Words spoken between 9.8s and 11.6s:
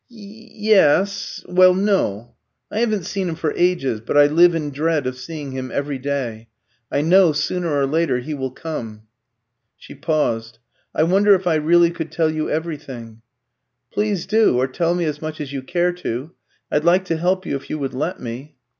paused. "I wonder if I